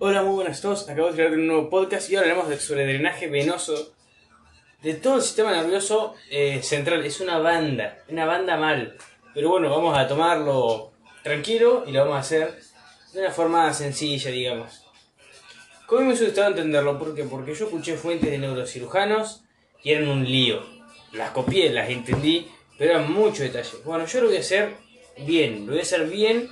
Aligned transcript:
Hola, 0.00 0.24
muy 0.24 0.34
buenas 0.34 0.58
a 0.58 0.62
todos. 0.62 0.88
Acabo 0.88 1.08
de 1.08 1.14
crear 1.14 1.32
un 1.32 1.46
nuevo 1.46 1.70
podcast 1.70 2.10
y 2.10 2.16
ahora 2.16 2.32
hablaremos 2.32 2.60
sobre 2.60 2.84
drenaje 2.84 3.28
venoso 3.28 3.94
de 4.82 4.94
todo 4.94 5.16
el 5.16 5.22
sistema 5.22 5.52
nervioso 5.52 6.14
eh, 6.30 6.60
central. 6.64 7.04
Es 7.06 7.20
una 7.20 7.38
banda, 7.38 7.98
una 8.08 8.26
banda 8.26 8.56
mal. 8.56 8.96
Pero 9.34 9.50
bueno, 9.50 9.70
vamos 9.70 9.96
a 9.96 10.08
tomarlo 10.08 10.92
tranquilo 11.22 11.84
y 11.86 11.92
lo 11.92 12.00
vamos 12.00 12.16
a 12.16 12.20
hacer 12.20 12.58
de 13.12 13.20
una 13.20 13.30
forma 13.30 13.72
sencilla, 13.72 14.32
digamos. 14.32 14.82
¿Cómo 15.86 16.00
me 16.00 16.06
hubiese 16.08 16.24
gustado 16.24 16.48
entenderlo? 16.48 16.98
¿Por 16.98 17.14
qué? 17.14 17.22
Porque 17.22 17.54
yo 17.54 17.66
escuché 17.66 17.96
fuentes 17.96 18.28
de 18.28 18.38
neurocirujanos 18.38 19.44
y 19.84 19.92
eran 19.92 20.08
un 20.08 20.24
lío. 20.24 20.60
Las 21.12 21.30
copié, 21.30 21.72
las 21.72 21.88
entendí, 21.88 22.48
pero 22.76 22.94
eran 22.94 23.12
muchos 23.12 23.38
detalles. 23.38 23.84
Bueno, 23.84 24.06
yo 24.06 24.20
lo 24.22 24.26
voy 24.26 24.38
a 24.38 24.40
hacer 24.40 24.74
bien, 25.18 25.66
lo 25.66 25.72
voy 25.72 25.78
a 25.78 25.82
hacer 25.82 26.08
bien, 26.08 26.50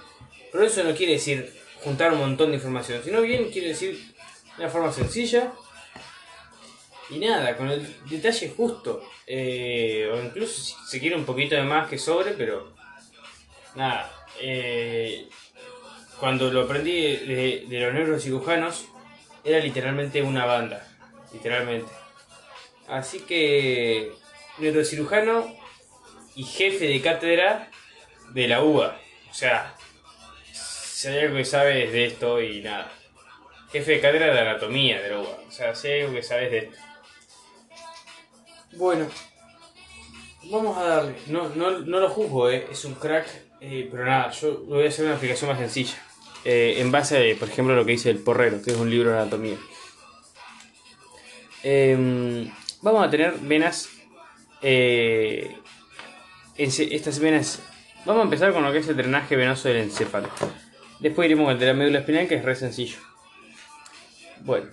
pero 0.53 0.65
eso 0.65 0.85
no 0.85 0.95
quiere 0.95 1.15
decir 1.15 1.62
juntar 1.83 2.13
un 2.13 2.21
montón 2.21 2.51
de 2.51 2.57
información, 2.57 3.03
sino 3.03 3.21
bien 3.21 3.51
quiere 3.51 3.69
decir 3.69 4.15
de 4.57 4.63
una 4.65 4.69
forma 4.71 4.93
sencilla 4.93 5.53
y 7.11 7.19
nada, 7.19 7.57
con 7.57 7.71
el 7.71 7.87
detalle 8.09 8.53
justo. 8.57 9.03
Eh, 9.27 10.11
o 10.13 10.23
incluso 10.23 10.63
si 10.63 10.75
se 10.87 11.01
quiere 11.01 11.17
un 11.17 11.25
poquito 11.25 11.55
de 11.55 11.63
más 11.63 11.89
que 11.89 11.99
sobre, 11.99 12.33
pero 12.33 12.73
nada. 13.75 14.11
eh, 14.41 15.29
cuando 16.19 16.51
lo 16.51 16.63
aprendí 16.63 16.93
de, 16.93 17.67
de 17.69 17.81
los 17.81 17.93
neurocirujanos, 17.95 18.87
era 19.45 19.59
literalmente 19.59 20.23
una 20.23 20.47
banda. 20.47 20.87
Literalmente. 21.33 21.91
Así 22.89 23.21
que, 23.21 24.13
neurocirujano 24.59 25.53
y 26.35 26.45
jefe 26.45 26.87
de 26.87 27.01
cátedra 27.01 27.71
de 28.31 28.49
la 28.49 28.63
UBA. 28.63 28.99
O 29.31 29.35
sea, 29.35 29.75
si 31.03 31.09
hay 31.09 31.19
algo 31.25 31.37
que 31.37 31.45
sabes 31.45 31.91
de 31.93 32.05
esto 32.07 32.41
y 32.41 32.63
nada. 32.63 32.93
Jefe 33.73 33.93
de 33.93 34.01
cátedra 34.01 34.33
de 34.33 34.41
anatomía 34.41 35.03
de 35.03 35.11
la 35.11 35.19
UBA. 35.19 35.37
O 35.49 35.51
sea, 35.51 35.75
si 35.75 35.89
hay 35.89 36.03
algo 36.03 36.15
que 36.15 36.23
sabes 36.23 36.51
de 36.53 36.59
esto. 36.59 36.77
Bueno, 38.77 39.07
vamos 40.45 40.79
a 40.79 40.85
darle. 40.85 41.15
No, 41.27 41.49
no, 41.49 41.81
no 41.81 41.99
lo 42.01 42.09
juzgo, 42.09 42.49
eh. 42.51 42.69
es 42.71 42.85
un 42.85 42.95
crack. 42.95 43.27
eh, 43.61 43.89
pero 43.91 44.05
nada, 44.05 44.31
yo 44.31 44.59
voy 44.65 44.85
a 44.85 44.89
hacer 44.89 45.05
una 45.07 45.17
aplicación 45.17 45.51
más 45.51 45.59
sencilla. 45.59 45.97
eh, 46.45 46.77
en 46.79 46.93
base, 46.93 47.33
a, 47.33 47.39
por 47.39 47.49
ejemplo, 47.49 47.75
a 47.75 47.77
lo 47.77 47.85
que 47.85 47.93
dice 47.93 48.11
El 48.11 48.19
Porrero, 48.19 48.63
que 48.63 48.71
es 48.71 48.77
un 48.77 48.89
libro 48.91 49.11
de 49.11 49.17
anatomía. 49.19 49.57
Em, 51.65 52.51
vamos 52.81 53.05
a 53.07 53.11
tener 53.11 53.35
venas. 53.41 53.89
eh, 54.63 55.57
estas 56.57 57.19
venas. 57.19 57.61
Vamos 58.05 58.21
a 58.21 58.25
empezar 58.25 58.53
con 58.53 58.63
lo 58.63 58.71
que 58.73 58.79
es 58.79 58.89
el 58.89 58.97
drenaje 58.97 59.35
venoso 59.37 59.69
del 59.69 59.79
encéfalo. 59.79 60.29
Después 61.03 61.27
iremos 61.27 61.51
al 61.51 61.59
de 61.59 61.67
la 61.67 61.75
médula 61.75 61.99
espinal, 61.99 62.29
que 62.29 62.37
es 62.37 62.45
re 62.45 62.55
sencillo. 62.55 62.99
Bueno. 64.41 64.69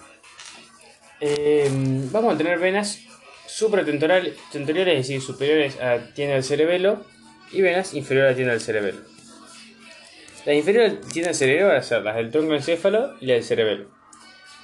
Em, 1.20 2.12
vamos 2.12 2.36
a 2.36 2.38
tener 2.38 2.60
venas 2.60 3.00
supratentoriales, 3.48 4.36
tentoriales, 4.52 5.00
es 5.00 5.08
decir, 5.08 5.22
superiores 5.22 5.80
a 5.80 5.96
la 5.96 6.14
tienda 6.14 6.42
cerebelo, 6.44 7.04
y 7.52 7.62
venas 7.62 7.96
inferiores 7.96 8.28
a 8.28 8.32
la 8.32 8.36
tienda 8.36 8.54
del 8.54 8.62
cerebelo. 8.62 9.00
Las 10.46 10.56
inferiores 10.56 11.14
del 11.14 11.36
cerebelo 11.36 11.68
van 11.68 11.78
a 11.78 11.82
ser 11.82 12.04
las 12.04 12.16
del 12.16 12.32
tronco 12.32 12.54
encéfalo 12.54 13.16
y 13.20 13.26
las 13.26 13.36
del 13.38 13.44
cerebelo. 13.44 13.90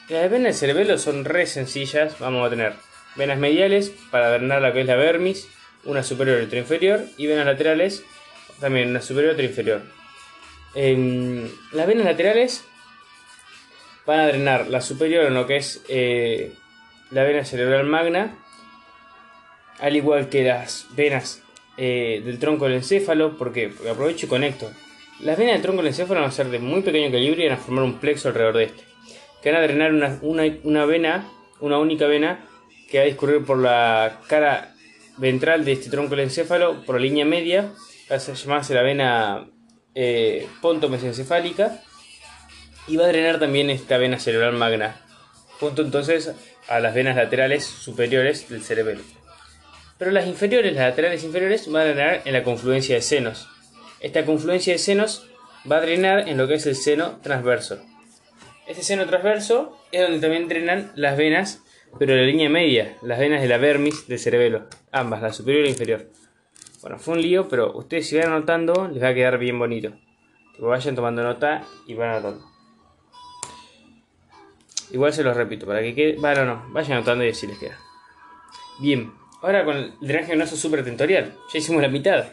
Las 0.10 0.30
venas 0.30 0.44
del 0.44 0.54
cerebelo 0.54 0.98
son 1.00 1.26
re 1.26 1.48
sencillas, 1.48 2.20
vamos 2.20 2.46
a 2.46 2.52
tener 2.52 2.74
venas 3.16 3.40
mediales 3.40 3.92
para 4.12 4.30
drenar 4.30 4.62
lo 4.62 4.72
que 4.72 4.82
es 4.82 4.88
la 4.88 4.96
vermis, 4.96 5.50
una 5.84 6.04
superior 6.04 6.42
y 6.42 6.46
otra 6.46 6.60
inferior, 6.60 7.02
y 7.18 7.26
venas 7.26 7.48
laterales, 7.48 8.04
también 8.60 8.90
una 8.90 9.02
superior 9.02 9.32
y 9.32 9.34
otra 9.34 9.46
inferior. 9.46 9.95
Las 10.76 11.88
venas 11.88 12.06
laterales 12.06 12.66
van 14.06 14.20
a 14.20 14.28
drenar 14.28 14.68
la 14.68 14.82
superior 14.82 15.26
en 15.26 15.34
lo 15.34 15.48
que 15.48 15.58
es 15.58 15.82
eh, 15.88 16.54
la 17.12 17.24
vena 17.24 17.46
cerebral 17.46 17.86
magna, 17.86 18.38
al 19.80 19.96
igual 19.96 20.30
que 20.30 20.44
las 20.44 20.88
venas 20.96 21.42
eh, 21.78 22.22
del 22.26 22.40
tronco 22.40 22.66
del 22.66 22.76
encéfalo, 22.76 23.38
porque, 23.38 23.70
porque 23.70 23.90
aprovecho 23.90 24.26
y 24.26 24.30
conecto. 24.30 24.70
Las 25.22 25.38
venas 25.38 25.54
del 25.54 25.62
tronco 25.62 25.82
del 25.82 25.92
encéfalo 25.92 26.20
van 26.20 26.30
a 26.30 26.34
ser 26.34 26.50
de 26.50 26.60
muy 26.60 26.82
pequeño 26.82 27.10
calibre 27.10 27.46
y 27.46 27.48
van 27.48 27.58
a 27.58 27.62
formar 27.62 27.84
un 27.86 28.00
plexo 28.00 28.28
alrededor 28.28 28.58
de 28.58 28.64
este, 28.66 28.84
que 29.42 29.52
van 29.52 29.62
a 29.62 29.64
drenar 29.64 29.94
una, 29.94 30.20
una, 30.22 30.44
una 30.64 30.86
vena, 30.86 31.32
una 31.62 31.80
única 31.80 32.06
vena, 32.06 32.46
que 32.90 32.98
va 32.98 33.04
a 33.04 33.08
discurrir 33.08 33.46
por 33.46 33.60
la 33.60 34.20
cara 34.28 34.76
ventral 35.18 35.64
de 35.64 35.72
este 35.72 35.90
tronco 35.90 36.12
del 36.12 36.26
encéfalo, 36.26 36.84
por 36.86 36.96
la 36.96 37.02
línea 37.02 37.24
media, 37.24 37.72
va 38.12 38.18
a 38.18 38.20
llamarse 38.20 38.74
la 38.74 38.82
vena 38.82 39.48
eh, 39.96 40.48
pontomesencefálica, 40.62 41.82
y 42.88 42.98
va 42.98 43.06
a 43.06 43.08
drenar 43.08 43.40
también 43.40 43.70
esta 43.70 43.98
vena 43.98 44.20
cerebral 44.20 44.54
magna, 44.54 45.02
junto 45.60 45.82
entonces 45.82 46.34
a 46.68 46.80
las 46.80 46.94
venas 46.94 47.16
laterales 47.16 47.66
superiores 47.66 48.50
del 48.50 48.62
cerebelo. 48.62 49.02
Pero 49.98 50.12
las 50.12 50.28
inferiores, 50.28 50.74
las 50.74 50.90
laterales 50.90 51.24
inferiores, 51.24 51.72
van 51.72 51.82
a 51.84 51.86
drenar 51.86 52.22
en 52.26 52.34
la 52.34 52.44
confluencia 52.44 52.96
de 52.96 53.02
senos. 53.02 53.48
Esta 54.02 54.26
confluencia 54.26 54.74
de 54.74 54.80
senos 54.80 55.28
va 55.70 55.78
a 55.78 55.82
drenar 55.82 56.28
en 56.28 56.38
lo 56.38 56.48
que 56.48 56.56
es 56.56 56.66
el 56.66 56.76
seno 56.76 57.20
transverso. 57.24 57.82
Este 58.68 58.84
seno 58.84 59.06
transverso 59.06 59.78
es 59.92 60.02
donde 60.02 60.20
también 60.20 60.48
drenan 60.48 60.92
las 60.96 61.18
venas, 61.18 61.62
pero 61.98 62.16
la 62.16 62.24
línea 62.24 62.50
media, 62.50 62.98
las 63.02 63.20
venas 63.20 63.42
de 63.42 63.48
la 63.48 63.58
vermis 63.58 64.08
del 64.08 64.20
cerebelo, 64.20 64.68
ambas, 64.92 65.22
la 65.22 65.32
superior 65.32 65.64
la 65.64 65.70
inferior. 65.70 66.10
Bueno, 66.82 67.00
fue 67.00 67.16
un 67.16 67.22
lío, 67.22 67.48
pero 67.48 67.76
ustedes 67.76 68.08
si 68.08 68.18
van 68.18 68.28
anotando 68.28 68.88
les 68.88 69.02
va 69.02 69.10
a 69.10 69.14
quedar 69.14 69.38
bien 69.38 69.58
bonito. 69.58 69.92
Que 70.56 70.62
vayan 70.62 70.96
tomando 70.96 71.24
nota 71.24 71.64
y 71.88 71.96
van 71.96 72.10
anotando. 72.10 72.46
Igual 74.92 75.14
se 75.14 75.24
los 75.24 75.36
repito, 75.36 75.66
para 75.66 75.82
que 75.82 75.96
quede. 75.96 76.16
Vayan 76.20 76.50
anotando 76.74 77.26
y 77.26 77.30
así 77.30 77.48
les 77.48 77.58
queda. 77.58 77.78
Bien, 78.80 79.12
ahora 79.42 79.66
con 79.66 79.78
el 79.78 79.94
drenaje 80.00 80.34
venoso 80.34 80.56
supratentorial. 80.56 81.34
Ya 81.52 81.60
hicimos 81.60 81.82
la 81.82 81.88
mitad. 81.88 82.26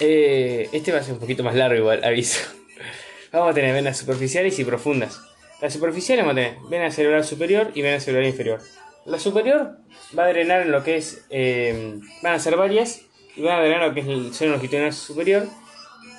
Eh, 0.00 0.68
este 0.72 0.92
va 0.92 0.98
a 0.98 1.02
ser 1.02 1.14
un 1.14 1.20
poquito 1.20 1.42
más 1.42 1.54
largo, 1.54 1.76
igual, 1.76 2.04
aviso. 2.04 2.48
Vamos 3.32 3.50
a 3.50 3.54
tener 3.54 3.74
venas 3.74 3.98
superficiales 3.98 4.58
y 4.58 4.64
profundas. 4.64 5.20
Las 5.60 5.72
superficiales 5.72 6.24
vamos 6.24 6.38
a 6.38 6.42
tener 6.44 6.58
vena 6.70 6.90
cerebral 6.92 7.24
superior 7.24 7.72
y 7.74 7.82
vena 7.82 7.98
cerebral 7.98 8.28
inferior. 8.28 8.60
La 9.04 9.18
superior 9.18 9.78
va 10.16 10.26
a 10.26 10.28
drenar 10.28 10.62
en 10.62 10.70
lo 10.70 10.84
que 10.84 10.96
es. 10.96 11.26
eh, 11.30 11.98
van 12.22 12.34
a 12.34 12.38
ser 12.38 12.56
varias 12.56 13.07
y 13.38 13.42
van 13.42 13.72
a 13.72 13.86
lo 13.86 13.94
que 13.94 14.00
es 14.00 14.08
el 14.08 14.34
seno 14.34 14.52
longitudinal 14.52 14.92
superior. 14.92 15.46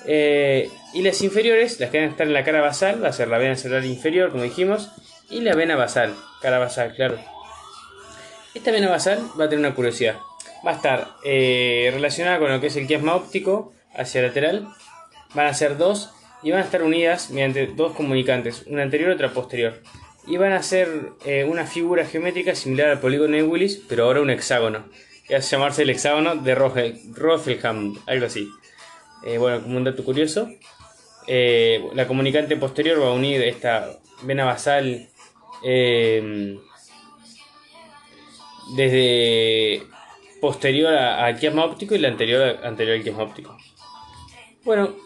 Eh, 0.06 0.70
y 0.94 1.02
las 1.02 1.20
inferiores, 1.20 1.78
las 1.78 1.90
que 1.90 1.98
van 1.98 2.08
a 2.08 2.10
estar 2.12 2.26
en 2.26 2.32
la 2.32 2.44
cara 2.44 2.62
basal, 2.62 3.04
va 3.04 3.08
a 3.08 3.12
ser 3.12 3.28
la 3.28 3.36
vena 3.36 3.56
cerebral 3.56 3.84
inferior, 3.84 4.30
como 4.30 4.42
dijimos, 4.42 4.90
y 5.28 5.42
la 5.42 5.54
vena 5.54 5.76
basal, 5.76 6.14
cara 6.40 6.58
basal, 6.58 6.94
claro. 6.94 7.18
Esta 8.54 8.70
vena 8.70 8.88
basal 8.88 9.20
va 9.38 9.44
a 9.44 9.48
tener 9.50 9.64
una 9.64 9.74
curiosidad. 9.74 10.16
Va 10.66 10.72
a 10.72 10.74
estar 10.76 11.08
eh, 11.24 11.90
relacionada 11.92 12.38
con 12.38 12.50
lo 12.50 12.58
que 12.58 12.68
es 12.68 12.76
el 12.76 12.86
quiasma 12.86 13.14
óptico 13.14 13.74
hacia 13.94 14.22
lateral. 14.22 14.68
Van 15.34 15.46
a 15.46 15.54
ser 15.54 15.76
dos 15.76 16.10
y 16.42 16.52
van 16.52 16.62
a 16.62 16.64
estar 16.64 16.82
unidas 16.82 17.30
mediante 17.30 17.66
dos 17.66 17.94
comunicantes, 17.94 18.64
una 18.66 18.82
anterior 18.82 19.10
y 19.10 19.14
otra 19.14 19.34
posterior. 19.34 19.82
Y 20.26 20.38
van 20.38 20.52
a 20.52 20.62
ser 20.62 21.12
eh, 21.26 21.44
una 21.44 21.66
figura 21.66 22.06
geométrica 22.06 22.54
similar 22.54 22.88
al 22.88 23.00
polígono 23.00 23.36
de 23.36 23.42
Willis, 23.42 23.82
pero 23.88 24.04
ahora 24.04 24.22
un 24.22 24.30
hexágono. 24.30 24.86
Que 25.30 25.36
a 25.36 25.38
llamarse 25.38 25.82
el 25.82 25.90
hexágono 25.90 26.34
de 26.34 26.56
Rotherham, 26.56 27.96
algo 28.08 28.26
así. 28.26 28.50
Eh, 29.24 29.38
bueno, 29.38 29.62
como 29.62 29.76
un 29.76 29.84
dato 29.84 30.04
curioso. 30.04 30.50
eh, 31.28 31.88
la 31.94 32.08
comunicante 32.08 32.56
posterior 32.56 33.00
va 33.00 33.10
a 33.10 33.12
unir 33.12 33.40
esta 33.42 33.96
vena 34.22 34.44
basal 34.44 35.08
eh, 35.62 36.58
desde 38.74 39.86
posterior 40.40 40.92
al 40.94 41.38
quiasma 41.38 41.64
óptico 41.64 41.94
y 41.94 42.00
la 42.00 42.08
anterior, 42.08 42.58
anterior 42.64 42.96
al 42.96 43.02
quiasma 43.04 43.22
óptico. 43.22 43.56
Bueno. 44.64 44.96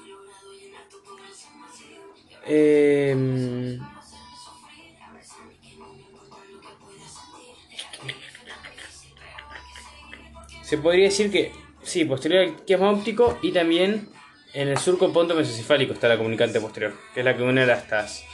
Se 10.65 10.79
podría 10.79 11.05
decir 11.05 11.31
que 11.31 11.53
sí, 11.83 12.05
posterior 12.05 12.45
al 12.45 12.57
quiasma 12.65 12.91
óptico 12.91 13.39
y 13.43 13.53
también 13.53 14.09
en 14.55 14.69
el 14.69 14.79
surco 14.79 15.13
ponto 15.13 15.35
mesocefálico 15.35 15.93
está 15.93 16.09
la 16.09 16.17
comunicante 16.17 16.61
posterior, 16.61 16.95
que 17.13 17.21
es 17.21 17.27
la 17.27 17.37
que 17.37 17.43
une 17.43 17.63
a 17.63 17.75
estas 17.75 18.25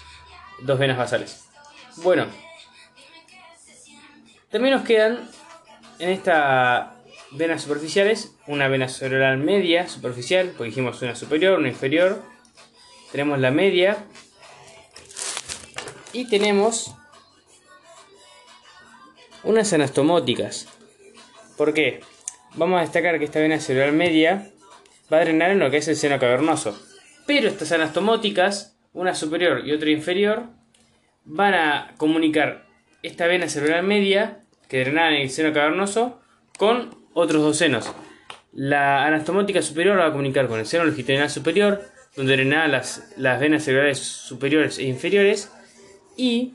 dos 0.61 0.79
venas 0.79 0.97
basales. 0.97 1.45
Bueno, 1.97 2.27
también 4.51 4.75
nos 4.75 4.85
quedan 4.85 5.29
en 5.99 6.11
estas 6.11 6.91
venas 7.33 7.63
superficiales 7.63 8.33
una 8.47 8.69
vena 8.69 8.89
cerebral 8.89 9.39
media 9.39 9.89
superficial, 9.89 10.53
porque 10.57 10.71
dijimos 10.71 11.01
una 11.03 11.15
superior, 11.15 11.59
una 11.59 11.69
inferior. 11.69 12.23
Tenemos 13.13 13.39
la 13.39 13.51
media 13.51 14.05
y 16.13 16.29
tenemos 16.29 16.95
unas 19.43 19.73
anastomóticas. 19.73 20.69
¿Por 21.57 21.75
qué? 21.75 22.01
Vamos 22.55 22.79
a 22.79 22.83
destacar 22.83 23.19
que 23.19 23.25
esta 23.25 23.39
vena 23.39 23.61
cerebral 23.61 23.93
media 23.93 24.51
va 25.13 25.19
a 25.19 25.21
drenar 25.21 25.51
en 25.51 25.61
lo 25.61 25.71
que 25.71 25.77
es 25.77 25.89
el 25.89 25.97
seno 25.97 26.19
cavernoso. 26.19 26.79
Pero 27.27 27.49
estas 27.49 27.71
anastomóticas, 27.71 28.77
una 28.93 29.15
superior 29.15 29.63
y 29.65 29.73
otra 29.73 29.91
inferior, 29.91 30.47
van 31.25 31.55
a 31.55 31.95
comunicar 31.97 32.67
esta 33.03 33.27
vena 33.27 33.49
cerebral 33.49 33.85
media, 33.85 34.45
que 34.69 34.81
drenaba 34.81 35.11
en 35.11 35.23
el 35.23 35.31
seno 35.31 35.53
cavernoso, 35.53 36.21
con 36.59 36.91
otros 37.15 37.43
dos 37.43 37.57
senos. 37.57 37.93
La 38.53 39.07
anastomótica 39.07 39.63
superior 39.63 39.99
va 39.99 40.07
a 40.07 40.13
comunicar 40.13 40.49
con 40.49 40.59
el 40.59 40.67
seno 40.67 40.85
longitudinal 40.85 41.31
superior, 41.31 41.83
donde 42.17 42.33
drenaba 42.33 42.67
las, 42.67 43.13
las 43.17 43.41
venas 43.41 43.63
cerebrales 43.63 43.99
superiores 43.99 44.79
e 44.79 44.85
inferiores, 44.85 45.53
y 46.17 46.55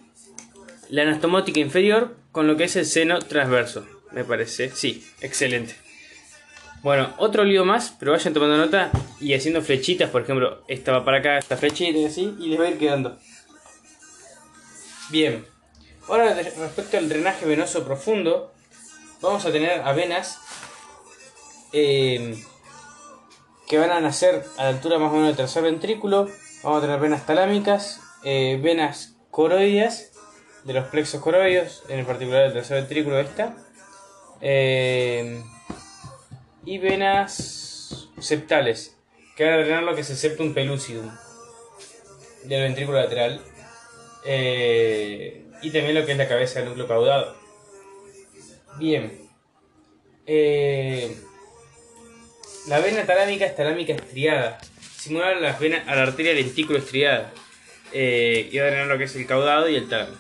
la 0.90 1.04
anastomótica 1.04 1.62
inferior 1.62 2.18
con 2.34 2.48
lo 2.48 2.58
que 2.58 2.66
es 2.66 2.76
el 2.76 2.86
seno 2.86 3.20
transverso. 3.20 3.88
Me 4.12 4.26
parece, 4.26 4.70
sí, 4.70 5.06
excelente. 5.22 5.85
Bueno, 6.86 7.12
otro 7.18 7.44
lío 7.44 7.66
más, 7.66 7.96
pero 7.98 8.12
vayan 8.12 8.36
tomando 8.36 8.58
nota 8.58 8.92
y 9.20 9.34
haciendo 9.34 9.64
flechitas, 9.64 10.12
por 10.12 10.22
ejemplo, 10.22 10.64
esta 10.68 10.92
va 10.92 11.04
para 11.04 11.18
acá, 11.18 11.40
esta 11.40 11.58
flechita 11.58 11.98
y 11.98 12.06
así, 12.06 12.36
y 12.40 12.50
les 12.50 12.60
va 12.60 12.66
a 12.66 12.70
ir 12.70 12.78
quedando. 12.78 13.18
Bien, 15.10 15.44
ahora 16.08 16.36
respecto 16.36 17.00
al 17.00 17.10
drenaje 17.10 17.48
venoso 17.48 17.84
profundo, 17.86 18.54
vamos 19.20 19.44
a 19.48 19.52
tener 19.52 19.82
a 19.82 19.94
venas 19.94 20.38
eh, 21.74 22.40
que 23.68 23.80
van 23.80 23.90
a 23.90 24.00
nacer 24.00 24.46
a 24.58 24.66
la 24.66 24.70
altura 24.70 25.00
más 25.00 25.10
o 25.10 25.16
menos 25.16 25.30
del 25.30 25.38
tercer 25.38 25.64
ventrículo. 25.64 26.30
Vamos 26.62 26.78
a 26.78 26.82
tener 26.86 27.00
venas 27.00 27.26
talámicas, 27.26 28.00
eh, 28.24 28.60
venas 28.62 29.16
coroideas 29.32 30.12
de 30.66 30.74
los 30.74 30.86
plexos 30.90 31.20
coroides, 31.20 31.82
en 31.90 32.06
particular 32.06 32.44
el 32.44 32.54
tercer 32.54 32.78
ventrículo 32.78 33.20
esta. 33.20 33.56
Eh, 34.40 35.42
y 36.66 36.78
venas 36.80 38.10
septales, 38.20 38.96
que 39.36 39.44
van 39.44 39.54
a 39.54 39.58
drenar 39.58 39.84
lo 39.84 39.96
que 39.96 40.02
es 40.02 40.10
el 40.10 40.18
septum 40.18 40.54
pellucidum 40.54 41.12
del 42.48 42.64
ventrículo 42.64 43.00
lateral. 43.00 43.42
Eh, 44.26 45.46
y 45.62 45.72
también 45.72 45.96
lo 45.96 46.06
que 46.06 46.14
es 46.14 46.18
la 46.18 46.28
cabeza 46.28 46.60
del 46.60 46.70
núcleo 46.70 46.88
caudado. 46.88 47.36
Bien. 48.78 49.20
Eh, 50.26 51.16
la 52.68 52.80
vena 52.80 53.06
talámica 53.06 53.46
es 53.46 53.56
talámica 53.56 53.94
estriada. 53.94 54.60
Simular 54.98 55.38
las 55.38 55.60
venas, 55.60 55.88
a 55.88 55.96
la 55.96 56.04
arteria 56.04 56.34
lentículo 56.34 56.80
estriada. 56.80 57.32
Eh, 57.94 58.50
y 58.52 58.58
va 58.58 58.66
a 58.66 58.68
drenar 58.68 58.88
lo 58.88 58.98
que 58.98 59.06
es 59.06 59.16
el 59.16 59.28
caudado 59.28 59.70
y 59.70 59.76
el 59.76 59.88
tálamo. 59.88 60.18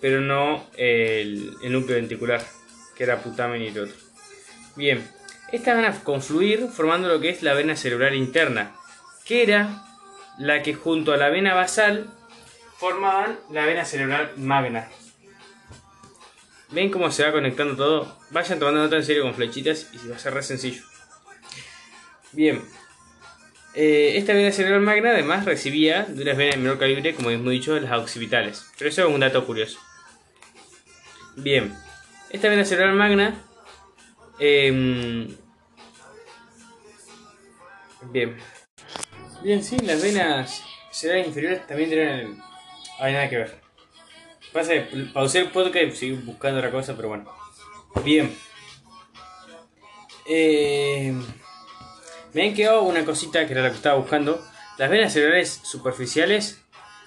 Pero 0.00 0.20
no 0.20 0.68
el, 0.76 1.54
el 1.62 1.72
núcleo 1.72 1.96
ventricular, 1.96 2.44
que 2.96 3.04
era 3.04 3.22
putamen 3.22 3.62
y 3.62 3.68
el 3.68 3.78
otro. 3.78 3.96
Bien. 4.76 5.08
Estas 5.54 5.76
van 5.76 5.84
a 5.84 6.02
confluir 6.02 6.66
formando 6.66 7.06
lo 7.06 7.20
que 7.20 7.28
es 7.28 7.44
la 7.44 7.54
vena 7.54 7.76
cerebral 7.76 8.16
interna, 8.16 8.72
que 9.24 9.44
era 9.44 9.84
la 10.36 10.64
que 10.64 10.74
junto 10.74 11.12
a 11.12 11.16
la 11.16 11.28
vena 11.28 11.54
basal 11.54 12.10
formaban 12.76 13.38
la 13.52 13.64
vena 13.64 13.84
cerebral 13.84 14.32
magna. 14.36 14.88
¿Ven 16.70 16.90
cómo 16.90 17.12
se 17.12 17.22
va 17.22 17.30
conectando 17.30 17.76
todo? 17.76 18.18
Vayan 18.30 18.58
tomando 18.58 18.80
nota 18.80 18.96
en 18.96 19.04
serio 19.04 19.22
con 19.22 19.36
flechitas 19.36 19.90
y 19.92 20.08
va 20.08 20.16
a 20.16 20.18
ser 20.18 20.34
re 20.34 20.42
sencillo. 20.42 20.82
Bien. 22.32 22.60
Eh, 23.76 24.14
esta 24.16 24.32
vena 24.32 24.50
cerebral 24.50 24.80
magna 24.80 25.10
además 25.10 25.44
recibía 25.44 26.02
de 26.02 26.20
unas 26.20 26.36
venas 26.36 26.56
de 26.56 26.62
menor 26.62 26.80
calibre, 26.80 27.14
como 27.14 27.30
hemos 27.30 27.52
dicho, 27.52 27.78
las 27.78 27.92
occipitales. 27.92 28.72
Pero 28.76 28.90
eso 28.90 29.06
es 29.06 29.14
un 29.14 29.20
dato 29.20 29.46
curioso. 29.46 29.78
Bien. 31.36 31.72
Esta 32.30 32.48
vena 32.48 32.64
cerebral 32.64 32.96
magna 32.96 33.40
eh, 34.40 35.28
bien. 38.14 38.36
Bien, 39.42 39.62
sí, 39.62 39.76
las 39.80 40.00
venas 40.00 40.62
cerebrales 40.90 41.28
inferiores 41.28 41.66
también 41.66 41.90
tienen... 41.90 42.42
Hay 43.00 43.12
nada 43.12 43.28
que 43.28 43.36
ver. 43.36 43.60
Pasa 44.52 44.72
pausé 45.12 45.40
el 45.40 45.50
podcast 45.50 45.84
y 45.84 45.90
seguí 45.90 46.12
buscando 46.12 46.58
otra 46.58 46.70
cosa, 46.70 46.94
pero 46.94 47.08
bueno. 47.08 47.30
Bien. 48.04 48.34
Eh, 50.26 51.12
me 52.32 52.48
han 52.48 52.54
quedado 52.54 52.82
una 52.82 53.04
cosita 53.04 53.46
que 53.46 53.52
era 53.52 53.62
la 53.62 53.70
que 53.70 53.76
estaba 53.76 53.98
buscando. 53.98 54.42
Las 54.78 54.90
venas 54.90 55.12
cerebrales 55.12 55.60
superficiales, 55.64 56.62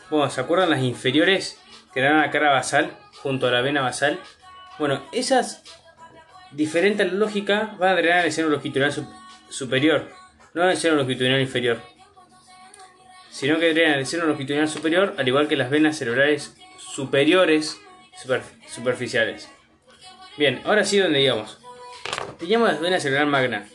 bueno, 0.10 0.30
¿se 0.30 0.42
acuerdan 0.42 0.70
las 0.70 0.82
inferiores 0.82 1.58
que 1.94 2.02
eran 2.02 2.20
la 2.20 2.32
cara 2.32 2.52
basal 2.52 2.98
junto 3.24 3.48
a 3.48 3.52
la 3.52 3.62
vena 3.62 3.82
basal? 3.82 4.20
Bueno, 4.78 5.04
esas 5.14 5.64
diferente 6.52 7.04
a 7.04 7.06
la 7.06 7.14
lógica, 7.14 7.76
van 7.80 7.92
a 7.92 7.96
drenar 7.96 8.26
el 8.26 8.32
seno 8.32 8.50
longitudinal 8.50 8.94
superior, 9.50 10.12
no 10.66 10.76
seno 10.76 10.96
longitudinal 10.96 11.40
inferior. 11.40 11.82
Sino 13.30 13.60
que 13.60 14.06
seno 14.06 14.26
longitudinal 14.26 14.68
superior, 14.68 15.14
al 15.18 15.28
igual 15.28 15.48
que 15.48 15.56
las 15.56 15.70
venas 15.70 15.98
cerebrales 15.98 16.56
superiores 16.78 17.80
superficiales. 18.68 19.50
Bien, 20.38 20.62
ahora 20.66 20.84
sí 20.84 20.98
donde 20.98 21.20
digamos. 21.20 21.60
Teníamos 22.40 22.74
la 22.74 22.80
vena 22.80 23.00
cerebral 23.00 23.28
magna, 23.28 23.68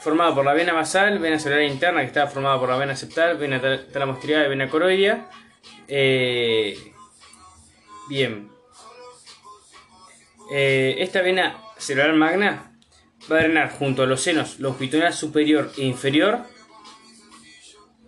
formada 0.00 0.34
por 0.34 0.44
la 0.44 0.54
vena 0.54 0.72
basal, 0.72 1.18
vena 1.18 1.38
cerebral 1.38 1.66
interna, 1.66 2.00
que 2.00 2.06
estaba 2.06 2.30
formada 2.30 2.58
por 2.58 2.68
la 2.68 2.76
vena 2.76 2.96
septal, 2.96 3.36
vena 3.36 3.60
talamostriada 3.92 4.46
y 4.46 4.48
vena 4.48 4.68
coroidea. 4.68 5.28
Eh, 5.88 6.78
bien, 8.08 8.50
eh, 10.50 10.96
esta 10.98 11.20
vena 11.20 11.58
cerebral 11.76 12.16
magna 12.16 12.67
va 13.30 13.38
a 13.38 13.42
drenar 13.42 13.70
junto 13.70 14.02
a 14.02 14.06
los 14.06 14.22
senos 14.22 14.58
longitudinal 14.58 15.12
superior 15.12 15.72
e 15.76 15.84
inferior 15.84 16.46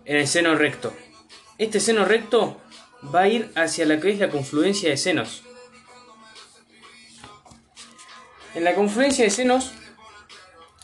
en 0.05 0.17
el 0.17 0.27
seno 0.27 0.55
recto. 0.55 0.93
Este 1.57 1.79
seno 1.79 2.05
recto 2.05 2.61
va 3.13 3.21
a 3.21 3.27
ir 3.27 3.51
hacia 3.55 3.85
la 3.85 3.99
que 3.99 4.11
es 4.11 4.19
la 4.19 4.29
confluencia 4.29 4.89
de 4.89 4.97
senos. 4.97 5.43
En 8.55 8.63
la 8.63 8.73
confluencia 8.73 9.23
de 9.23 9.29
senos 9.29 9.71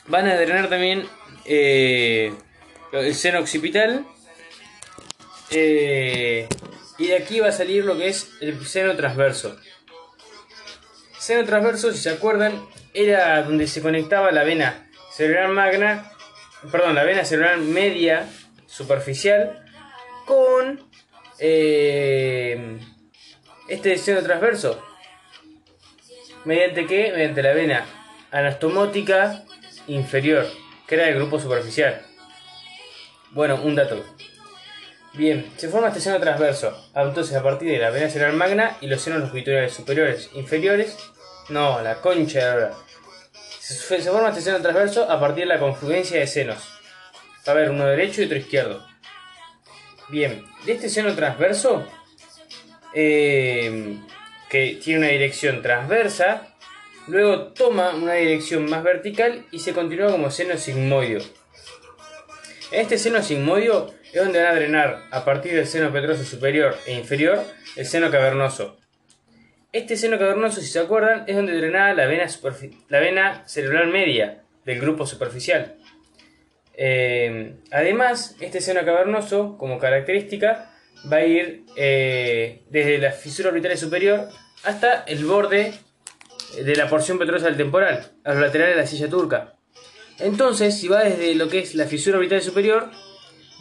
van 0.07 0.27
a 0.27 0.35
drenar 0.35 0.69
también 0.69 1.07
eh, 1.45 2.33
el 2.93 3.15
seno 3.15 3.39
occipital 3.39 4.05
eh, 5.49 6.47
y 6.97 7.07
de 7.07 7.17
aquí 7.17 7.39
va 7.39 7.49
a 7.49 7.51
salir 7.51 7.83
lo 7.83 7.97
que 7.97 8.07
es 8.07 8.29
el 8.39 8.65
seno 8.65 8.95
transverso 8.95 9.57
seno 11.27 11.43
transverso, 11.43 11.91
si 11.91 11.97
se 11.97 12.09
acuerdan, 12.09 12.65
era 12.97 13.43
donde 13.43 13.67
se 13.67 13.81
conectaba 13.81 14.31
la 14.31 14.43
vena 14.43 14.89
cerebral 15.11 15.49
magna, 15.49 16.11
perdón, 16.71 16.95
la 16.95 17.03
vena 17.03 17.23
cerebral 17.23 17.61
media 17.61 18.27
superficial 18.65 19.63
con 20.25 20.81
eh, 21.39 22.79
este 23.67 23.97
seno 23.97 24.21
transverso. 24.23 24.81
¿Mediante 26.45 26.87
qué? 26.87 27.11
Mediante 27.11 27.43
la 27.43 27.53
vena 27.53 27.85
anastomótica 28.31 29.43
inferior, 29.87 30.47
que 30.87 30.95
era 30.95 31.07
el 31.07 31.15
grupo 31.15 31.39
superficial. 31.39 32.01
Bueno, 33.31 33.61
un 33.63 33.75
dato. 33.75 34.03
Bien, 35.13 35.51
se 35.57 35.69
forma 35.69 35.89
este 35.89 35.99
seno 35.99 36.19
transverso, 36.19 36.89
entonces 36.95 37.35
a 37.35 37.43
partir 37.43 37.69
de 37.69 37.77
la 37.77 37.89
vena 37.89 38.09
cerebral 38.09 38.37
magna 38.37 38.77
y 38.81 38.87
los 38.87 39.01
senos 39.01 39.19
longitudinales 39.19 39.73
superiores 39.73 40.29
inferiores 40.33 40.97
no, 41.49 41.81
la 41.81 41.95
concha 41.95 42.39
de 42.39 42.45
ahora. 42.45 42.71
Se, 43.67 43.99
forma 43.99 44.29
este 44.29 44.39
seno 44.39 44.61
transverso 44.61 45.11
a 45.11 45.19
partir 45.19 45.43
de 45.43 45.49
la 45.49 45.59
confluencia 45.59 46.17
de 46.17 46.25
senos. 46.27 46.79
Va 47.45 47.51
a 47.51 47.51
haber 47.51 47.69
uno 47.69 47.85
derecho 47.85 48.21
y 48.21 48.25
otro 48.25 48.37
izquierdo. 48.37 48.87
Bien, 50.07 50.45
de 50.65 50.71
este 50.71 50.87
seno 50.87 51.13
transverso, 51.15 51.85
eh, 52.93 53.97
que 54.47 54.79
tiene 54.81 54.99
una 54.99 55.09
dirección 55.09 55.61
transversa, 55.61 56.55
luego 57.07 57.47
toma 57.47 57.89
una 57.89 58.13
dirección 58.13 58.69
más 58.69 58.83
vertical 58.83 59.45
y 59.51 59.59
se 59.59 59.73
continúa 59.73 60.11
como 60.11 60.31
seno 60.31 60.55
sigmoideo. 60.55 61.19
este 62.71 62.97
seno 62.97 63.21
sigmoideo 63.21 63.93
es 64.13 64.23
donde 64.23 64.41
van 64.41 64.53
a 64.53 64.55
drenar 64.55 65.03
a 65.11 65.25
partir 65.25 65.53
del 65.53 65.67
seno 65.67 65.91
petroso 65.91 66.23
superior 66.23 66.77
e 66.85 66.93
inferior 66.93 67.43
el 67.75 67.85
seno 67.85 68.09
cavernoso. 68.09 68.77
Este 69.73 69.97
seno 69.97 70.17
cavernoso, 70.17 70.61
si 70.61 70.67
se 70.67 70.79
acuerdan, 70.79 71.25
es 71.27 71.35
donde 71.35 71.57
drenaba 71.57 71.93
la 71.93 72.05
vena, 72.05 73.43
cerebral 73.47 73.87
media 73.87 74.43
del 74.65 74.79
grupo 74.79 75.05
superficial. 75.05 75.75
Eh, 76.73 77.55
además, 77.71 78.37
este 78.39 78.61
seno 78.61 78.85
cavernoso, 78.85 79.57
como 79.57 79.77
característica, 79.77 80.73
va 81.11 81.17
a 81.17 81.25
ir 81.25 81.65
eh, 81.75 82.63
desde 82.69 82.97
la 82.97 83.11
fisura 83.11 83.49
orbital 83.49 83.77
superior 83.77 84.29
hasta 84.63 85.03
el 85.03 85.25
borde 85.25 85.73
de 86.63 86.75
la 86.75 86.87
porción 86.87 87.19
petrosa 87.19 87.47
del 87.47 87.57
temporal, 87.57 88.09
a 88.23 88.33
los 88.33 88.41
laterales 88.41 88.75
de 88.75 88.81
la 88.81 88.87
silla 88.87 89.09
turca. 89.09 89.55
Entonces, 90.19 90.79
si 90.79 90.87
va 90.87 91.03
desde 91.03 91.35
lo 91.35 91.49
que 91.49 91.59
es 91.59 91.75
la 91.75 91.85
fisura 91.85 92.17
orbital 92.17 92.41
superior, 92.41 92.89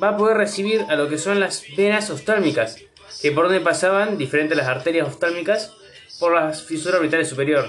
va 0.00 0.10
a 0.10 0.16
poder 0.16 0.36
recibir 0.36 0.84
a 0.88 0.94
lo 0.94 1.08
que 1.08 1.18
son 1.18 1.40
las 1.40 1.64
venas 1.76 2.10
oftálmicas, 2.10 2.78
que 3.20 3.32
por 3.32 3.46
donde 3.46 3.60
pasaban 3.60 4.18
diferentes 4.18 4.56
las 4.56 4.68
arterias 4.68 5.08
oftálmicas 5.08 5.75
por 6.18 6.35
la 6.35 6.52
fisura 6.52 6.99
orbital 6.99 7.25
superior. 7.26 7.68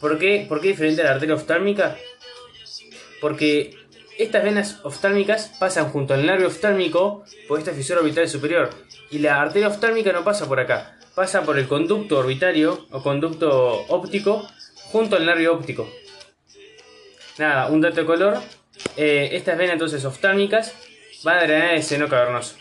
¿Por 0.00 0.18
qué? 0.18 0.44
¿Por 0.48 0.60
qué 0.60 0.68
diferente 0.68 1.02
a 1.02 1.06
la 1.06 1.10
arteria 1.12 1.34
oftálmica? 1.34 1.96
Porque 3.20 3.76
estas 4.18 4.44
venas 4.44 4.80
oftálmicas 4.84 5.50
pasan 5.58 5.90
junto 5.90 6.14
al 6.14 6.24
nervio 6.26 6.48
oftálmico 6.48 7.24
por 7.48 7.58
esta 7.58 7.72
fisura 7.72 8.00
orbital 8.00 8.28
superior 8.28 8.70
y 9.10 9.18
la 9.18 9.40
arteria 9.40 9.68
oftálmica 9.68 10.12
no 10.12 10.24
pasa 10.24 10.46
por 10.46 10.60
acá, 10.60 10.98
pasa 11.14 11.42
por 11.42 11.58
el 11.58 11.66
conducto 11.66 12.18
orbitario 12.18 12.86
o 12.90 13.02
conducto 13.02 13.84
óptico 13.88 14.46
junto 14.92 15.16
al 15.16 15.26
nervio 15.26 15.54
óptico. 15.54 15.90
Nada, 17.38 17.66
un 17.68 17.80
dato 17.80 17.96
de 17.96 18.06
color. 18.06 18.40
eh, 18.96 19.30
estas 19.32 19.56
venas 19.56 19.74
entonces 19.74 20.04
oftálmicas 20.04 20.74
van 21.22 21.38
a 21.38 21.42
drenar 21.42 21.74
el 21.74 21.82
seno 21.82 22.08
cavernoso, 22.08 22.56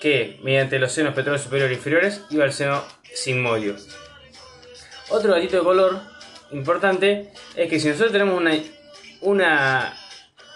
que 0.00 0.38
mediante 0.42 0.78
los 0.78 0.92
senos 0.92 1.14
petroleros 1.14 1.42
superiores 1.42 1.72
e 1.72 1.78
inferiores 1.78 2.22
iba 2.30 2.44
al 2.44 2.52
seno 2.52 2.84
sigmoideo. 3.14 3.76
Otro 5.10 5.32
datito 5.32 5.58
de 5.58 5.62
color 5.62 6.00
importante 6.50 7.30
es 7.56 7.68
que 7.68 7.80
si 7.80 7.88
nosotros 7.88 8.12
tenemos 8.12 8.38
una, 8.40 8.54
una 9.20 9.94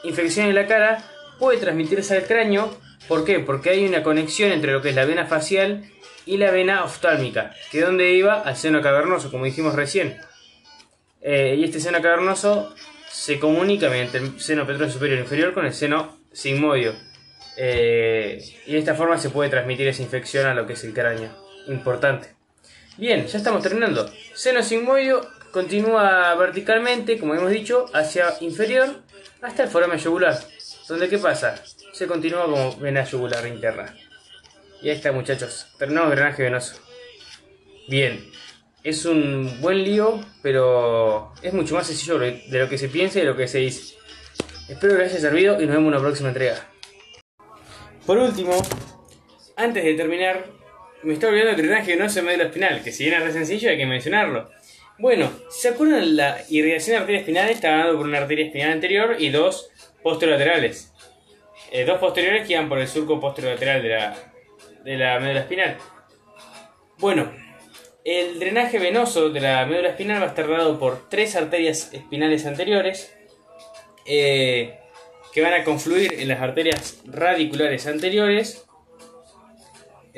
infección 0.05 0.47
en 0.47 0.55
la 0.55 0.67
cara, 0.67 1.05
puede 1.39 1.59
transmitirse 1.59 2.17
al 2.17 2.25
cráneo. 2.25 2.77
¿Por 3.07 3.25
qué? 3.25 3.41
Porque 3.41 3.71
hay 3.71 3.87
una 3.87 4.03
conexión 4.03 4.53
entre 4.53 4.73
lo 4.73 4.83
que 4.83 4.91
es 4.91 4.95
la 4.95 5.05
vena 5.05 5.27
facial 5.27 5.85
y 6.27 6.37
la 6.37 6.51
vena 6.51 6.85
oftálmica, 6.85 7.55
que 7.71 7.79
es 7.79 7.85
donde 7.85 8.13
iba 8.13 8.41
al 8.41 8.57
seno 8.57 8.83
cavernoso, 8.83 9.31
como 9.31 9.45
dijimos 9.45 9.75
recién. 9.75 10.19
Eh, 11.21 11.57
y 11.59 11.65
este 11.65 11.81
seno 11.81 12.01
cavernoso 12.01 12.75
se 13.11 13.39
comunica 13.41 13.89
mediante 13.89 14.19
el 14.19 14.41
seno 14.41 14.67
petróleo 14.67 14.93
superior 14.93 15.19
e 15.19 15.23
inferior 15.23 15.55
con 15.55 15.67
el 15.67 15.73
seno 15.73 16.19
sigmoideo. 16.33 16.95
Eh, 17.57 18.45
y 18.67 18.73
de 18.73 18.79
esta 18.79 18.95
forma 18.95 19.19
se 19.19 19.31
puede 19.31 19.51
transmitir 19.51 19.89
esa 19.89 20.03
infección 20.03 20.47
a 20.47 20.55
lo 20.55 20.67
que 20.67 20.75
es 20.75 20.85
el 20.85 20.93
cráneo. 20.93 21.31
Importante. 21.67 22.38
Bien, 22.99 23.25
ya 23.29 23.39
estamos 23.39 23.63
terminando. 23.63 24.11
Seno 24.35 24.61
sigmoideo 24.61 25.21
continúa 25.53 26.35
verticalmente, 26.35 27.17
como 27.17 27.33
hemos 27.33 27.51
dicho, 27.51 27.87
hacia 27.95 28.35
inferior 28.41 28.89
hasta 29.41 29.63
el 29.63 29.69
foramen 29.69 30.01
yugular. 30.01 30.37
Donde, 30.89 31.09
¿qué 31.09 31.17
pasa? 31.19 31.55
Se 31.93 32.09
continúa 32.09 32.47
como 32.47 32.77
vena 32.79 33.05
yugular 33.05 33.47
interna. 33.47 33.95
Y 34.83 34.89
ahí 34.89 34.97
está, 34.97 35.13
muchachos. 35.13 35.69
Terminamos 35.79 36.11
drenaje 36.11 36.43
venoso. 36.43 36.75
Bien. 37.87 38.33
Es 38.83 39.05
un 39.05 39.61
buen 39.61 39.85
lío, 39.85 40.21
pero 40.43 41.33
es 41.41 41.53
mucho 41.53 41.77
más 41.77 41.87
sencillo 41.87 42.19
de 42.19 42.43
lo 42.51 42.69
que 42.69 42.79
se 42.79 42.89
piensa 42.89 43.19
y 43.19 43.23
de 43.23 43.29
lo 43.29 43.37
que 43.37 43.47
se 43.47 43.59
dice. 43.59 43.97
Espero 44.69 44.97
que 44.97 45.05
les 45.05 45.13
haya 45.13 45.21
servido 45.21 45.63
y 45.63 45.67
nos 45.67 45.77
vemos 45.77 45.83
en 45.83 45.87
una 45.87 46.01
próxima 46.01 46.31
entrega. 46.31 46.67
Por 48.05 48.19
último, 48.19 48.61
antes 49.57 49.85
de 49.85 49.95
terminar, 49.95 50.58
me 51.03 51.15
está 51.15 51.29
olvidando 51.29 51.53
el 51.53 51.57
drenaje 51.57 51.97
venoso 51.97 52.23
medio 52.23 52.45
espinal, 52.45 52.83
que 52.83 52.93
si 52.93 53.05
bien 53.05 53.17
es 53.17 53.25
re 53.25 53.33
sencillo 53.33 53.71
hay 53.71 53.77
que 53.77 53.87
mencionarlo. 53.87 54.51
Bueno, 54.99 55.31
¿se 55.49 55.69
acuerdan? 55.69 56.17
La 56.17 56.39
irrigación 56.49 56.95
de 56.95 57.01
arteria 57.01 57.21
espinal 57.21 57.49
está 57.51 57.71
dado 57.77 57.97
por 57.97 58.07
una 58.07 58.19
arteria 58.19 58.47
espinal 58.47 58.73
anterior 58.73 59.17
y 59.19 59.31
dos 59.31 59.71
posterolaterales. 60.03 60.93
Eh, 61.71 61.85
dos 61.85 61.99
posteriores 61.99 62.47
que 62.47 62.55
iban 62.55 62.69
por 62.69 62.79
el 62.79 62.89
surco 62.89 63.21
posterolateral 63.21 63.83
de 63.83 63.89
la, 63.91 64.17
de 64.85 64.97
la 64.97 65.21
médula 65.21 65.41
espinal. 65.41 65.77
Bueno, 66.99 67.33
el 68.05 68.41
drenaje 68.41 68.79
venoso 68.79 69.29
de 69.31 69.41
la 69.41 69.67
médula 69.67 69.91
espinal 69.91 70.21
va 70.21 70.27
a 70.27 70.29
estar 70.31 70.49
dado 70.49 70.79
por 70.79 71.09
tres 71.09 71.37
arterias 71.37 71.93
espinales 71.93 72.47
anteriores 72.47 73.15
eh, 74.07 74.79
que 75.33 75.43
van 75.43 75.53
a 75.53 75.63
confluir 75.63 76.15
en 76.15 76.29
las 76.29 76.41
arterias 76.41 77.03
radiculares 77.07 77.87
anteriores. 77.87 78.68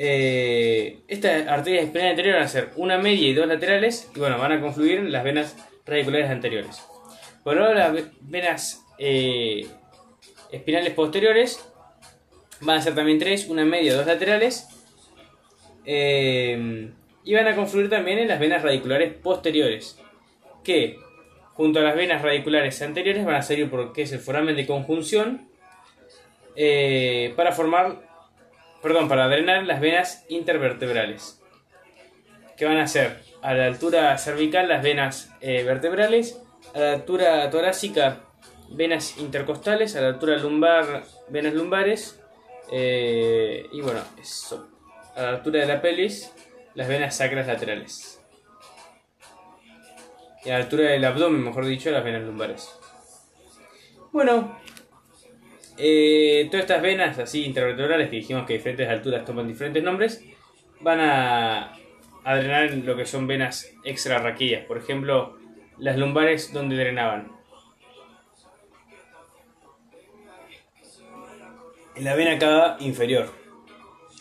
Eh, 0.03 1.01
estas 1.07 1.47
arterias 1.47 1.83
espinales 1.85 2.11
anteriores 2.11 2.39
van 2.39 2.45
a 2.45 2.47
ser 2.47 2.69
una 2.75 2.97
media 2.97 3.27
y 3.27 3.35
dos 3.35 3.45
laterales 3.45 4.09
y 4.15 4.19
bueno, 4.19 4.39
van 4.39 4.51
a 4.51 4.59
confluir 4.59 4.97
en 4.97 5.11
las 5.11 5.23
venas 5.23 5.55
radiculares 5.85 6.27
anteriores. 6.31 6.81
Por 7.43 7.59
ahora 7.59 7.75
las 7.75 7.93
ve- 7.93 8.05
venas 8.21 8.83
eh, 8.97 9.67
espinales 10.51 10.93
posteriores 10.93 11.63
van 12.61 12.79
a 12.79 12.81
ser 12.81 12.95
también 12.95 13.19
tres, 13.19 13.47
una 13.47 13.63
media 13.63 13.91
y 13.91 13.95
dos 13.95 14.07
laterales. 14.07 14.67
Eh, 15.85 16.89
y 17.23 17.33
van 17.35 17.47
a 17.47 17.55
confluir 17.55 17.87
también 17.87 18.17
en 18.17 18.27
las 18.27 18.39
venas 18.39 18.63
radiculares 18.63 19.13
posteriores, 19.13 19.99
que 20.63 20.97
junto 21.53 21.79
a 21.79 21.83
las 21.83 21.95
venas 21.95 22.23
radiculares 22.23 22.81
anteriores 22.81 23.23
van 23.23 23.35
a 23.35 23.43
salir 23.43 23.69
por 23.69 23.79
lo 23.79 23.93
que 23.93 24.01
es 24.01 24.11
el 24.13 24.19
foramen 24.19 24.55
de 24.55 24.65
conjunción 24.65 25.47
para 27.35 27.51
formar, 27.51 28.10
perdón, 28.81 29.07
para 29.07 29.27
drenar 29.27 29.63
las 29.63 29.79
venas 29.79 30.25
intervertebrales, 30.29 31.41
que 32.57 32.65
van 32.65 32.77
a 32.77 32.87
ser 32.87 33.21
a 33.41 33.53
la 33.53 33.65
altura 33.65 34.17
cervical 34.17 34.67
las 34.67 34.83
venas 34.83 35.31
eh, 35.41 35.63
vertebrales, 35.63 36.41
a 36.73 36.79
la 36.79 36.93
altura 36.93 37.49
torácica 37.49 38.21
venas 38.69 39.17
intercostales, 39.17 39.95
a 39.95 40.01
la 40.01 40.07
altura 40.09 40.37
lumbar 40.37 41.03
venas 41.29 41.53
lumbares. 41.53 42.19
Eh, 42.71 43.65
y 43.71 43.81
bueno, 43.81 43.99
eso, 44.19 44.69
a 45.15 45.21
la 45.23 45.29
altura 45.29 45.59
de 45.59 45.65
la 45.65 45.81
pelvis 45.81 46.33
las 46.73 46.87
venas 46.87 47.17
sacras 47.17 47.47
laterales. 47.47 48.21
Y 50.43 50.49
a 50.49 50.57
la 50.57 50.63
altura 50.63 50.89
del 50.89 51.05
abdomen, 51.05 51.43
mejor 51.43 51.65
dicho, 51.65 51.91
las 51.91 52.03
venas 52.03 52.23
lumbares. 52.23 52.69
Bueno, 54.11 54.57
eh, 55.77 56.47
todas 56.51 56.63
estas 56.63 56.81
venas 56.81 57.19
así 57.19 57.45
intervertebrales 57.45 58.09
que 58.09 58.17
dijimos 58.17 58.45
que 58.45 58.53
diferentes 58.53 58.87
alturas 58.89 59.25
toman 59.25 59.47
diferentes 59.47 59.83
nombres, 59.83 60.23
van 60.79 60.99
a, 60.99 61.73
a 62.23 62.35
drenar 62.35 62.65
en 62.65 62.85
lo 62.85 62.95
que 62.95 63.05
son 63.05 63.27
venas 63.27 63.71
extrarraquídeas. 63.83 64.65
Por 64.65 64.77
ejemplo, 64.77 65.37
las 65.77 65.97
lumbares 65.97 66.53
donde 66.53 66.75
drenaban. 66.75 67.31
En 71.95 72.05
la 72.05 72.15
vena 72.15 72.39
cava 72.39 72.77
inferior. 72.79 73.29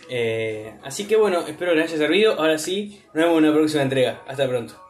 Eh, 0.08 0.74
así 0.82 1.06
que 1.06 1.16
bueno, 1.16 1.46
espero 1.46 1.72
que 1.72 1.78
les 1.78 1.90
haya 1.90 1.98
servido. 1.98 2.34
Ahora 2.34 2.58
sí, 2.58 3.00
nos 3.14 3.24
vemos 3.24 3.38
en 3.38 3.44
una 3.44 3.54
próxima 3.54 3.82
entrega. 3.82 4.22
Hasta 4.26 4.48
pronto. 4.48 4.89